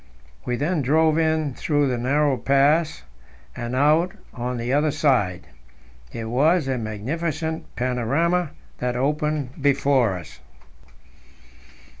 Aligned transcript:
We 0.45 0.55
then 0.55 0.81
drove 0.81 1.19
in 1.19 1.53
through 1.53 1.87
the 1.87 1.97
narrow 1.99 2.35
pass 2.35 3.03
and 3.55 3.75
out 3.75 4.13
on 4.33 4.57
the 4.57 4.73
other 4.73 4.89
side. 4.89 5.45
It 6.11 6.25
was 6.25 6.67
a 6.67 6.79
magnificent 6.79 7.67
panorama 7.75 8.49
that 8.79 8.95
opened 8.95 9.61
before 9.61 10.17
us. 10.17 10.39